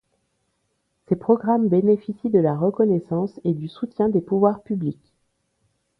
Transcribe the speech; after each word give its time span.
Ses 1.07 1.15
programmes 1.15 1.69
bénéficient 1.69 2.31
de 2.31 2.39
la 2.39 2.57
reconnaissance 2.57 3.39
et 3.43 3.53
du 3.53 3.67
soutien 3.67 4.09
des 4.09 4.19
pouvoirs 4.21 4.63
publics. 4.63 5.13